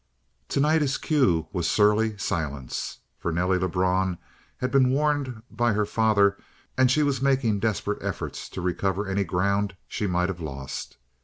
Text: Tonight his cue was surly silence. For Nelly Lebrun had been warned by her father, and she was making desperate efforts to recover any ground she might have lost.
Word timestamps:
Tonight 0.49 0.81
his 0.81 0.97
cue 0.97 1.47
was 1.53 1.69
surly 1.69 2.17
silence. 2.17 3.01
For 3.19 3.31
Nelly 3.31 3.59
Lebrun 3.59 4.17
had 4.57 4.71
been 4.71 4.89
warned 4.89 5.43
by 5.51 5.73
her 5.73 5.85
father, 5.85 6.37
and 6.75 6.89
she 6.89 7.03
was 7.03 7.21
making 7.21 7.59
desperate 7.59 8.01
efforts 8.01 8.49
to 8.49 8.61
recover 8.61 9.05
any 9.05 9.23
ground 9.23 9.75
she 9.87 10.07
might 10.07 10.29
have 10.29 10.39
lost. 10.41 10.97